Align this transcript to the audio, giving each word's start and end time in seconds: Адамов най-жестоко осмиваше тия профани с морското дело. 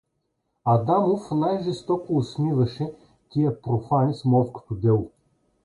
Адамов 0.65 1.31
най-жестоко 1.31 2.17
осмиваше 2.17 2.93
тия 3.29 3.61
профани 3.61 4.13
с 4.13 4.25
морското 4.25 4.75
дело. 4.75 5.11